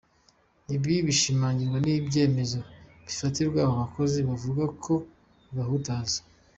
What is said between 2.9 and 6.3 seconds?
bifatirwa aba bakozi bavuga ko bibahutaza.